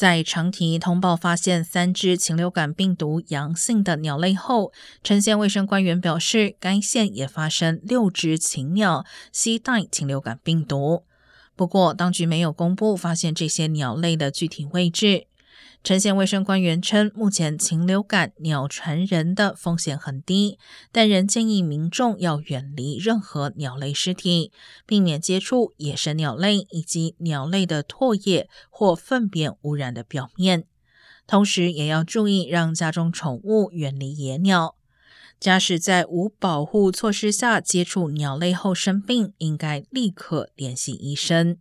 [0.00, 4.72] 在长堤通报发现三只禽流感病毒阳性的鸟类后，
[5.04, 11.02] 陈县卫生官员表示，该县也发生六只禽鸟携带禽流感病毒。
[11.54, 15.26] 不过，当局没有公布发现这些鸟类的具体位置。
[15.82, 20.58] 陈县卫生官员称，目前禽流感鸟传人的风险很低，
[20.92, 24.52] 但仍建议民众要远离任何鸟类尸体，
[24.86, 30.64] 避免接触野生鸟类以及鸟类的唾液或粪便污染的表面。
[31.26, 34.76] 同时，也要注意让家中宠物远离野鸟。
[35.40, 41.56] 假使在无保护措施下接触鸟类后生病，应该立刻联系医生。